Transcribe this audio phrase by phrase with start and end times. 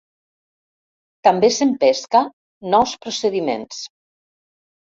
[1.27, 2.23] També s'empesca
[2.75, 3.87] nous procediments.